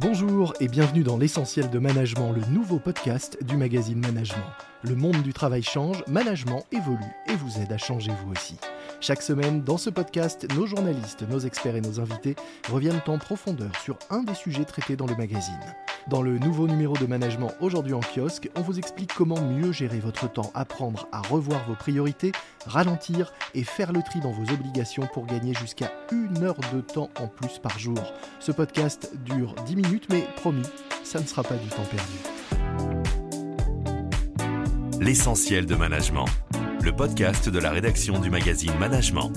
[0.00, 4.50] Bonjour et bienvenue dans l'essentiel de management, le nouveau podcast du magazine Management.
[4.82, 6.96] Le monde du travail change, management évolue
[7.28, 8.56] et vous aide à changer vous aussi.
[9.02, 12.36] Chaque semaine, dans ce podcast, nos journalistes, nos experts et nos invités
[12.70, 15.58] reviennent en profondeur sur un des sujets traités dans le magazine.
[16.08, 20.00] Dans le nouveau numéro de management aujourd'hui en kiosque, on vous explique comment mieux gérer
[20.00, 22.32] votre temps, apprendre à revoir vos priorités,
[22.66, 27.08] ralentir et faire le tri dans vos obligations pour gagner jusqu'à une heure de temps
[27.18, 28.12] en plus par jour.
[28.38, 30.68] Ce podcast dure 10 minutes, mais promis,
[31.04, 32.18] ça ne sera pas du temps perdu.
[35.00, 36.26] L'essentiel de management,
[36.82, 39.32] le podcast de la rédaction du magazine Management.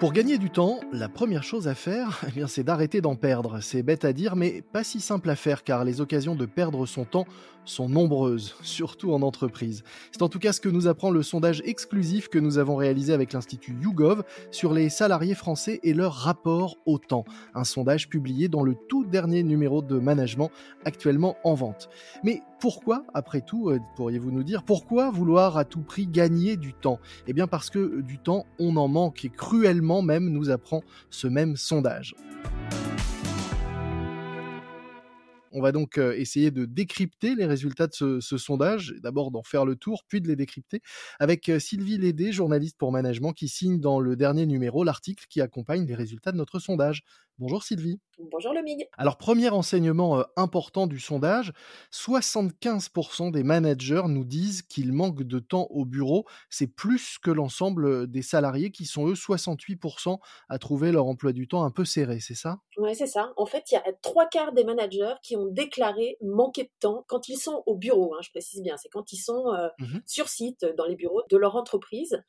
[0.00, 3.60] Pour gagner du temps, la première chose à faire, eh c'est d'arrêter d'en perdre.
[3.60, 6.84] C'est bête à dire, mais pas si simple à faire car les occasions de perdre
[6.84, 7.26] son temps
[7.64, 9.82] sont nombreuses, surtout en entreprise.
[10.12, 13.12] C'est en tout cas ce que nous apprend le sondage exclusif que nous avons réalisé
[13.12, 17.24] avec l'Institut YouGov sur les salariés français et leur rapport au temps.
[17.54, 20.50] Un sondage publié dans le tout dernier numéro de management
[20.84, 21.88] actuellement en vente.
[22.22, 26.72] Mais pourquoi, après tout, euh, pourriez-vous nous dire, pourquoi vouloir à tout prix gagner du
[26.72, 26.98] temps?
[27.26, 31.26] Eh bien parce que du temps, on en manque et cruellement même, nous apprend ce
[31.26, 32.14] même sondage.
[35.54, 39.76] On va donc essayer de décrypter les résultats de ce, sondage, d'abord d'en faire le
[39.76, 40.82] tour, puis de les décrypter,
[41.20, 45.86] avec Sylvie Lédé, journaliste pour management, qui signe dans le dernier numéro l'article qui accompagne
[45.86, 47.04] les résultats de notre sondage.
[47.38, 47.98] Bonjour Sylvie.
[48.30, 48.88] Bonjour Lomig.
[48.96, 51.52] Alors premier enseignement euh, important du sondage,
[51.92, 56.26] 75% des managers nous disent qu'ils manquent de temps au bureau.
[56.48, 60.18] C'est plus que l'ensemble euh, des salariés qui sont eux 68%
[60.48, 62.60] à trouver leur emploi du temps un peu serré, c'est ça?
[62.76, 63.32] Oui, c'est ça.
[63.36, 67.04] En fait, il y a trois quarts des managers qui ont déclaré manquer de temps
[67.08, 69.98] quand ils sont au bureau, hein, je précise bien, c'est quand ils sont euh, mmh
[70.06, 72.22] sur site dans les bureaux de leur entreprise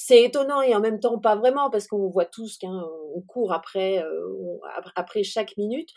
[0.00, 3.98] c'est étonnant et en même temps pas vraiment parce qu'on voit tous qu'on court après,
[4.04, 4.58] euh,
[4.94, 5.90] après chaque minute.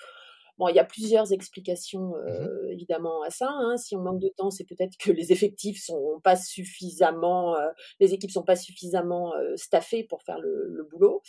[0.61, 3.49] Bon, il y a plusieurs explications mmh euh, évidemment à ça.
[3.49, 3.77] Hein.
[3.77, 8.13] Si on manque de temps, c'est peut-être que les effectifs sont pas suffisamment, euh, les
[8.13, 11.23] équipes sont pas suffisamment staffées pour faire le, le boulot.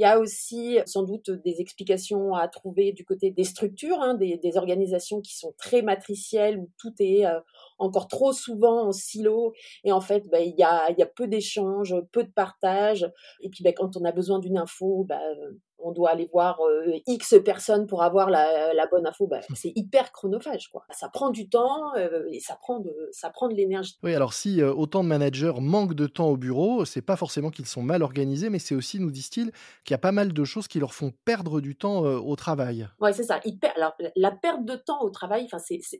[0.00, 4.14] Il y a aussi sans doute des explications à trouver du côté des structures, hein,
[4.14, 7.38] des, des, organisations qui sont très matricielles, où tout est euh,
[7.78, 9.52] encore trop souvent en silo.
[9.84, 13.10] Et en fait, bah, il, y a, il y a peu d'échanges, peu de partage.
[13.42, 15.20] Et puis bah, quand on a besoin d'une info, bah,
[15.82, 19.72] on doit aller voir euh, X personnes pour avoir la, la bonne info, bah, c'est
[19.74, 20.68] hyper chronophage.
[20.70, 20.84] Quoi.
[20.90, 23.98] Ça prend du temps euh, et ça prend de, ça prend de l'énergie.
[24.02, 27.50] Oui, alors si euh, autant de managers manquent de temps au bureau, c'est pas forcément
[27.50, 29.52] qu'ils sont mal organisés, mais c'est aussi, nous disent-ils,
[29.84, 32.88] qu'il y a pas mal de choses qui leur font perdre du temps au travail.
[33.00, 33.40] Oui, c'est ça.
[33.76, 35.48] Alors, la perte de temps au travail,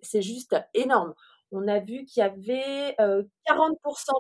[0.03, 1.15] c'est juste énorme
[1.53, 3.25] on a vu qu'il y avait 40%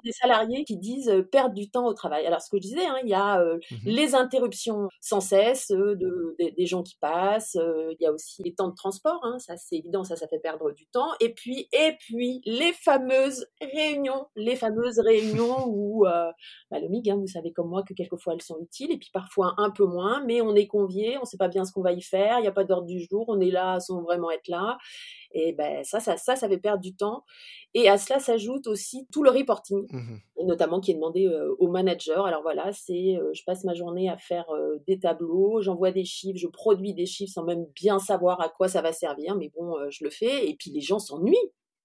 [0.05, 2.27] des salariés qui disent perdre du temps au travail.
[2.27, 6.37] Alors, ce que je disais, hein, il y a mmh les interruptions sans cesse de,
[6.39, 7.57] des gens qui passent.
[7.57, 9.21] il y a aussi les temps de transport.
[9.25, 11.11] Hein, ça, c'est évident, ça, ça fait perdre du temps.
[11.21, 17.17] Et puis, et puis, les fameuses réunions, les fameuses réunions où bah, le MIG, hein,
[17.17, 20.23] vous savez comme moi que quelquefois elles sont utiles et puis parfois un peu moins,
[20.25, 22.43] mais on est convié, on ne sait pas bien ce qu'on va y faire, il
[22.43, 24.79] n'y a pas d'ordre du jour, on est là sans vraiment être là.
[25.33, 27.25] Et ben ça, ça, ça, ça fait perdre du temps.
[27.75, 32.23] Et à cela s'ajoute aussi tout le reporting, mmh notamment qui est demandé aux managers.
[32.25, 34.47] Alors voilà, c'est je passe ma journée à faire
[34.87, 38.67] des tableaux, j'envoie des chiffres, je produis des chiffres sans même bien savoir à quoi
[38.67, 40.49] ça va servir, mais bon, je le fais.
[40.49, 41.37] Et puis les gens s'ennuient.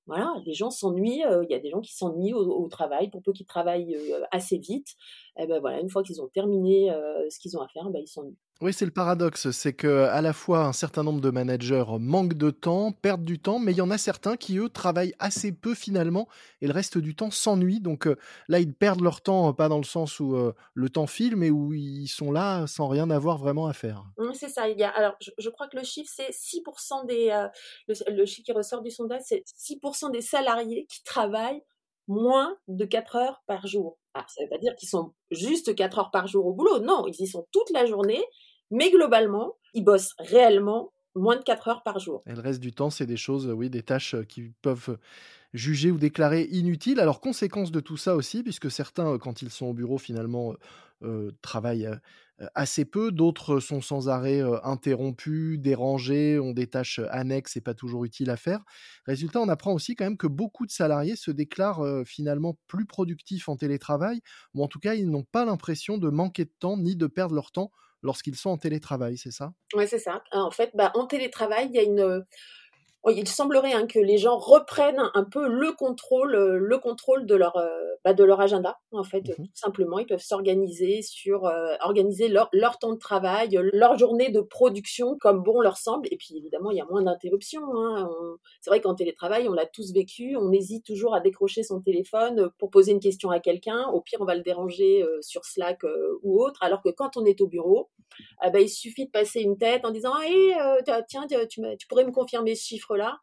[0.07, 1.23] Voilà, les gens s'ennuient.
[1.43, 3.97] Il y a des gens qui s'ennuient au, travail, pour peu qu'ils travaillent
[4.31, 4.95] assez vite.
[5.37, 6.89] Et eh ben voilà, une fois qu'ils ont terminé
[7.29, 8.37] ce qu'ils ont à faire, ben, ils s'ennuient.
[8.61, 12.35] Oui, c'est le paradoxe, c'est que à la fois un certain nombre de managers manquent
[12.35, 15.51] de temps, perdent du temps, mais il y en a certains qui eux travaillent assez
[15.51, 16.29] peu finalement
[16.61, 17.81] et le reste du temps s'ennuient.
[17.81, 18.07] Donc
[18.47, 20.37] là, ils perdent leur temps, pas dans le sens où
[20.73, 24.05] le temps file, mais où ils sont là sans rien avoir vraiment à faire.
[24.33, 24.63] C'est ça.
[24.95, 27.47] Alors, je, crois que le chiffre c'est 6% des
[27.87, 31.61] le, chiffre qui ressort du sondage, c'est 6% des salariés qui travaillent
[32.07, 33.97] moins de 4 heures par jour.
[34.13, 36.79] Alors, ça ne veut pas dire qu'ils sont juste 4 heures par jour au boulot.
[36.79, 38.23] Non, ils y sont toute la journée
[38.71, 42.25] mais globalement, ils bossent réellement moins de 4 heures par jour.
[42.27, 44.97] Et le reste du temps, c'est des choses, oui, des tâches qui peuvent
[45.53, 46.99] juger ou déclarer inutiles.
[46.99, 50.55] Alors, conséquence de tout ça aussi, puisque certains, quand ils sont au bureau, finalement,
[51.03, 51.89] euh, travaillent
[52.55, 58.05] assez peu, d'autres sont sans arrêt interrompus, dérangés, ont des tâches annexes et pas toujours
[58.05, 58.61] utiles à faire.
[59.05, 63.47] Résultat, on apprend aussi quand même que beaucoup de salariés se déclarent finalement plus productifs
[63.49, 64.21] en télétravail,
[64.53, 67.35] ou en tout cas, ils n'ont pas l'impression de manquer de temps ni de perdre
[67.35, 67.71] leur temps
[68.05, 69.53] lorsqu'ils sont en télétravail, c'est ça?
[69.75, 70.23] Oui, c'est ça.
[70.31, 72.23] En fait, bah, en télétravail, il y a une Oh,
[73.11, 77.35] il semblerait hein, que les gens reprennent un peu le contrôle, euh, le contrôle de
[77.35, 77.69] leur, euh,
[78.03, 78.79] bah, de leur agenda.
[78.91, 82.97] En fait, mmh tout simplement, ils peuvent s'organiser sur, euh, organiser leur, leur, temps de
[82.97, 86.07] travail, leur journée de production comme bon leur semble.
[86.11, 87.63] Et puis évidemment, il y a moins d'interruptions.
[87.75, 88.09] Hein.
[88.61, 90.35] C'est vrai qu'en télétravail, on l'a tous vécu.
[90.35, 93.87] On hésite toujours à décrocher son téléphone pour poser une question à quelqu'un.
[93.93, 95.81] Au pire, on va le déranger sur Slack
[96.23, 96.61] ou autre.
[96.63, 97.89] Alors que quand on est au bureau,
[98.45, 100.53] eh ben, il suffit de passer une tête en disant hey,
[101.07, 103.19] tiens, tu, tu pourrais me confirmer ce chiffre là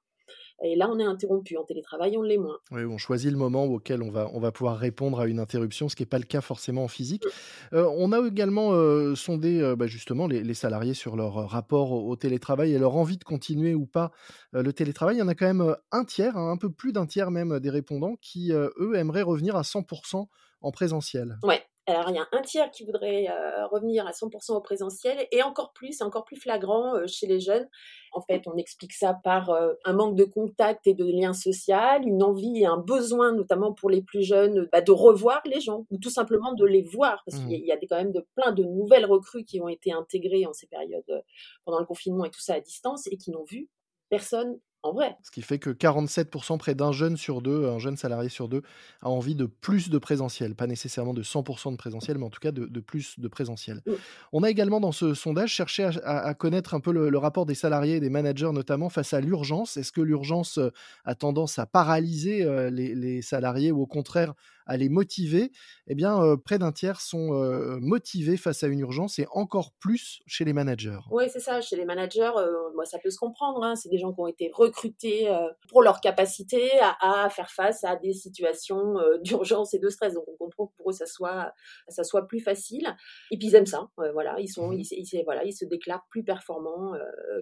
[0.63, 1.57] Et là, on est interrompu.
[1.57, 2.59] En télétravail, on l'est moins.
[2.71, 5.89] Oui, on choisit le moment auquel on va, on va pouvoir répondre à une interruption,
[5.89, 7.25] ce qui n'est pas le cas forcément en physique.
[7.25, 7.77] Mmh.
[7.77, 12.15] Euh, on a également euh, sondé euh, bah, justement les, salariés sur leur rapport au,
[12.17, 14.13] télétravail et leur envie de continuer ou pas
[14.53, 15.17] le télétravail.
[15.17, 17.59] Il y en a quand même un tiers, hein, un peu plus d'un tiers même
[17.59, 20.27] des répondants qui, eux, aimeraient revenir à 100%
[20.61, 21.39] en présentiel.
[21.43, 23.27] Ouais, alors, il y a un tiers qui voudrait
[23.73, 27.69] revenir à 100% au présentiel et encore plus, c'est encore plus flagrant chez les jeunes.
[28.13, 29.51] En fait, on explique ça par
[29.85, 33.91] un manque de contact et de lien social, une envie et un besoin, notamment pour
[33.91, 37.23] les plus jeunes, bah, de revoir les gens ou tout simplement de les voir.
[37.27, 40.47] Parce qu'il y a, quand même de, plein de nouvelles recrues qui ont été intégrées
[40.47, 41.25] en ces périodes
[41.65, 43.69] pendant le confinement et tout ça à distance et qui n'ont vu
[44.09, 45.17] personne en vrai.
[45.23, 48.63] Ce qui fait que 47%, près d'un jeune sur deux, un jeune salarié sur deux,
[49.03, 50.55] a envie de plus de présentiel.
[50.55, 53.81] Pas nécessairement de 100% de présentiel, mais en tout cas de, plus de présentiel.
[53.87, 53.93] Mmh.
[54.33, 57.97] On a également dans ce sondage cherché à, connaître un peu le, rapport des salariés
[57.97, 59.77] et des managers, notamment face à l'urgence.
[59.77, 60.71] Est-ce que l'urgence euh,
[61.05, 64.35] a tendance à paralyser euh, les, salariés ou au contraire
[64.67, 65.53] à les motiver,
[65.87, 67.33] eh bien, euh, près d'un tiers sont
[67.81, 70.99] motivés face à une urgence et encore plus chez les managers.
[71.11, 71.61] Oui, c'est ça.
[71.61, 72.33] Chez les managers,
[72.75, 73.63] moi, ça peut se comprendre.
[73.63, 73.75] Hein.
[73.77, 76.71] C'est des gens qui ont été recrutés euh, pour leur capacité
[77.01, 80.15] à, faire face à des situations euh, d'urgence et de stress.
[80.15, 81.53] Donc on comprend que pour eux ça soit
[81.89, 82.95] ça soit plus facile.
[83.31, 83.89] Et puis ils aiment ça.
[83.99, 86.93] Euh, voilà, ils sont mmh ils, voilà ils se déclarent plus performants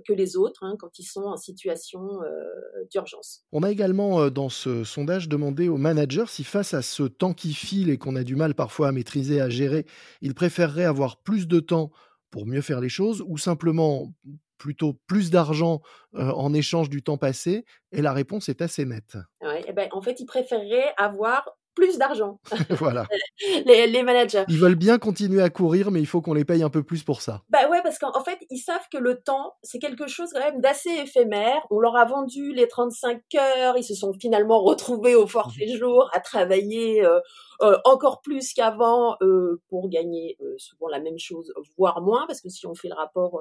[0.07, 2.21] que les autres hein, quand ils sont en situation
[2.91, 3.43] d'urgence.
[3.53, 7.55] On a également dans ce sondage demandé aux managers si face à ce temps qui
[7.55, 9.87] file et qu'on a du mal parfois à maîtriser, à gérer,
[10.21, 11.91] ils préféreraient avoir plus de temps
[12.31, 14.13] pour mieux faire les choses ou simplement
[14.59, 15.81] plutôt plus d'argent
[16.13, 17.65] en échange du temps passé?
[17.93, 19.17] Et la réponse est assez nette.
[19.67, 21.49] Eh ben, en fait, ils préféreraient avoir
[21.81, 22.39] plus d'argent.
[22.71, 23.07] voilà.
[23.65, 24.45] les, managers.
[24.49, 27.03] Ils veulent bien continuer à courir, mais il faut qu'on les paye un peu plus
[27.03, 27.43] pour ça.
[27.49, 30.61] Bah ouais, parce qu'en fait, ils savent que le temps, c'est quelque chose quand même
[30.61, 31.63] d'assez éphémère.
[31.71, 35.71] On leur a vendu les 35 heures, ils se sont finalement retrouvés au forfait mmh
[35.81, 37.21] jour à travailler euh,
[37.63, 42.49] euh, encore plus qu'avant euh, pour gagner souvent la même chose, voire moins, parce que
[42.49, 43.41] si on fait le rapport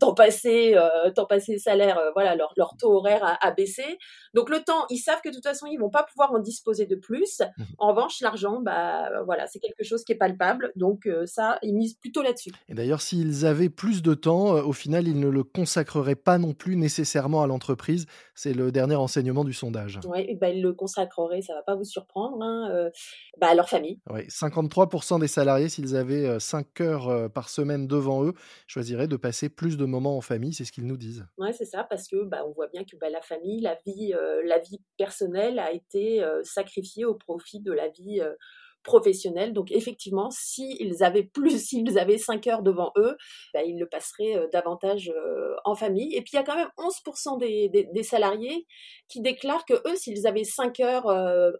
[0.00, 0.76] temps passé,
[1.14, 3.98] temps passé salaire, voilà, leur, leur taux horaire a, a, baissé.
[4.34, 6.86] Donc le temps, ils savent que de toute façon, ils vont pas pouvoir en disposer
[6.86, 7.42] de plus.
[7.58, 10.72] Mmh en revanche, l'argent, bah voilà, c'est quelque chose qui est palpable.
[10.76, 12.50] Donc ça, ils misent plutôt là-dessus.
[12.68, 16.54] Et d'ailleurs, s'ils avaient plus de temps, au final, ils ne le consacreraient pas non
[16.54, 18.06] plus nécessairement à l'entreprise.
[18.34, 20.00] C'est le dernier enseignement du sondage.
[20.06, 22.90] Oui, bah, ils le consacreraient, ça va pas vous surprendre, hein,
[23.38, 24.00] bah, à leur famille.
[24.10, 28.34] Oui, 53% des salariés, s'ils avaient 5 heures par semaine devant eux,
[28.66, 30.54] choisiraient de passer plus de moments en famille.
[30.54, 31.26] C'est ce qu'ils nous disent.
[31.38, 34.14] Oui, c'est ça, parce que bah, on voit bien que bah, la famille, la vie,
[34.44, 38.20] la vie personnelle a été sacrifiée au profit de la vie
[38.84, 39.52] professionnelle.
[39.52, 43.16] Donc effectivement, s'ils avaient plus, s'ils avaient 5 heures devant eux,
[43.52, 45.12] bah, ils le passeraient davantage
[45.64, 46.14] en famille.
[46.14, 48.66] Et puis il y a quand même 11% des, salariés
[49.08, 51.06] qui déclarent que eux, s'ils avaient 5 heures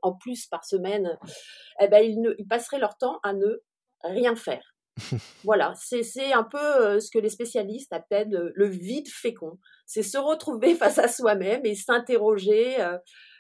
[0.02, 1.19] en plus par semaine,
[1.81, 3.62] eh ben, ils, ne, ils passeraient leur temps à ne
[4.02, 4.75] rien faire.
[5.44, 9.59] voilà, c'est un peu ce que les spécialistes appellent le vide fécond.
[9.87, 12.76] C'est se retrouver face à soi-même et s'interroger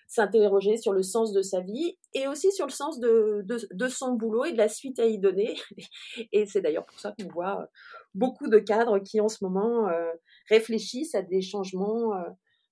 [0.06, 3.44] s'interroger sur le sens de sa vie et aussi sur le sens de,
[3.88, 5.56] son boulot et de la suite à y donner.
[6.32, 7.68] Et c'est d'ailleurs pour ça qu'on voit
[8.14, 10.10] beaucoup de cadres qui en ce moment euh,
[10.48, 12.22] réfléchissent à des changements euh,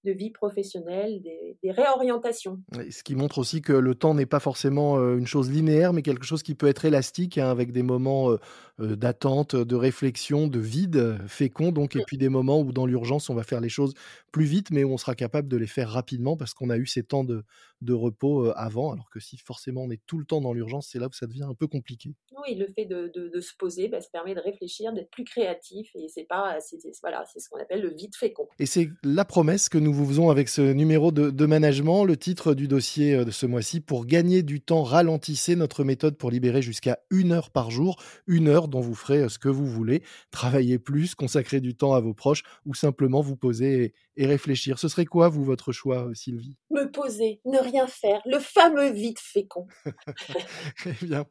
[0.04, 2.61] de vie professionnelle, des, réorientations.
[2.90, 6.02] Ce qui montre aussi que le temps n'est pas forcément euh, une chose linéaire, mais
[6.02, 8.37] quelque chose qui peut être élastique, hein, avec des moments euh,
[8.80, 13.30] euh, d'attente, de réflexion, de vide fécond, donc, et puis des moments où dans l'urgence,
[13.30, 13.94] on va faire les choses
[14.32, 16.87] plus vite, mais où on sera capable de les faire rapidement parce qu'on a eu
[16.87, 17.44] ces temps de,
[17.80, 20.99] de repos avant, alors que si forcément on est tout le temps dans l'urgence, c'est
[20.99, 22.14] là où ça devient un peu compliqué.
[22.47, 25.90] Oui, le fait de, de, se poser, bah, ça permet de réfléchir, d'être plus créatif,
[25.94, 28.49] et c'est pas, c'est, voilà, c'est ce qu'on appelle le vide fécond.
[28.59, 32.04] Et c'est la promesse que nous vous faisons avec ce numéro de, management.
[32.04, 36.16] Le titre du dossier euh, de ce mois-ci, pour gagner du temps, ralentissez notre méthode
[36.16, 39.49] pour libérer jusqu'à une heure par jour, une heure dont vous ferez euh, ce que
[39.49, 44.78] vous voulez, travailler plus, consacrer du temps à vos proches ou simplement vous poser réfléchir.
[44.78, 46.57] Ce serait quoi, vous, votre choix, euh, Sylvie?
[46.71, 49.66] Me poser, ne rien faire, le fameux vide fécond.
[50.87, 51.26] eh bien,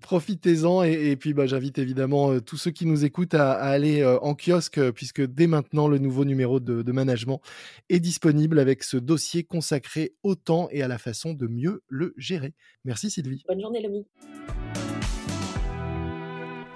[0.00, 4.18] profitez-en et, puis bah, j'invite évidemment euh, tous ceux qui nous écoutent à, aller euh,
[4.20, 7.40] en kiosque puisque dès maintenant le nouveau numéro de, de management
[7.88, 12.14] est disponible avec ce dossier consacré au temps et à la façon de mieux le
[12.16, 12.54] gérer.
[12.84, 13.44] Merci Sylvie.
[13.48, 14.06] Bonne journée Lomi.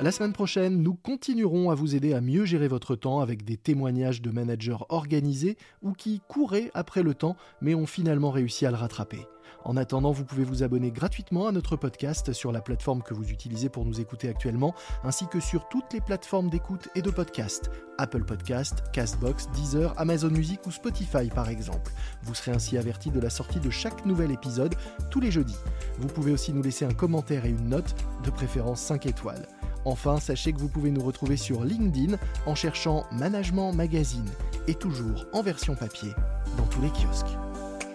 [0.01, 3.57] La semaine prochaine, nous continuerons à vous aider à mieux gérer votre temps avec des
[3.57, 8.71] témoignages de managers organisés ou qui couraient après le temps mais ont finalement réussi à
[8.71, 9.27] le rattraper.
[9.65, 13.31] En attendant, vous pouvez vous abonner gratuitement à notre podcast sur la plateforme que vous
[13.31, 17.69] utilisez pour nous écouter actuellement, ainsi que sur toutes les plateformes d'écoute et de podcast,
[17.99, 21.91] Apple Podcast, Castbox, Deezer, Amazon Music ou Spotify par exemple.
[22.23, 24.77] Vous serez ainsi averti de la sortie de chaque nouvel épisode
[25.11, 25.59] tous les jeudis.
[25.99, 29.49] Vous pouvez aussi nous laisser un commentaire et une note, de préférence 5 étoiles.
[29.85, 32.17] Enfin, sachez que vous pouvez nous retrouver sur LinkedIn
[32.47, 34.29] en cherchant Management Magazine
[34.67, 36.13] et toujours en version papier
[36.57, 37.37] dans tous les kiosques.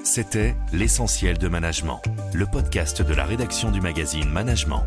[0.03, 2.01] C'était L'essentiel de management,
[2.33, 4.83] le podcast de la rédaction du magazine Management.